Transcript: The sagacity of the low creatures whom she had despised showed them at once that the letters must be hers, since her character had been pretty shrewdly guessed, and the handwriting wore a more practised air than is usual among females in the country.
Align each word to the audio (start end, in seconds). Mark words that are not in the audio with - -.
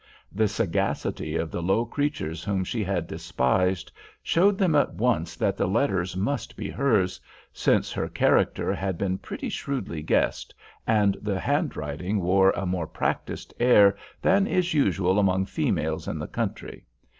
The 0.33 0.47
sagacity 0.47 1.35
of 1.35 1.51
the 1.51 1.61
low 1.61 1.85
creatures 1.85 2.43
whom 2.43 2.63
she 2.63 2.83
had 2.83 3.05
despised 3.05 3.91
showed 4.23 4.57
them 4.57 4.73
at 4.73 4.95
once 4.95 5.35
that 5.35 5.57
the 5.57 5.67
letters 5.67 6.17
must 6.17 6.57
be 6.57 6.71
hers, 6.71 7.19
since 7.53 7.91
her 7.91 8.09
character 8.09 8.73
had 8.73 8.97
been 8.97 9.19
pretty 9.19 9.49
shrewdly 9.49 10.01
guessed, 10.01 10.55
and 10.87 11.17
the 11.21 11.39
handwriting 11.39 12.19
wore 12.19 12.49
a 12.55 12.65
more 12.65 12.87
practised 12.87 13.53
air 13.59 13.95
than 14.23 14.47
is 14.47 14.73
usual 14.73 15.19
among 15.19 15.45
females 15.45 16.07
in 16.07 16.17
the 16.17 16.25
country. 16.27 16.85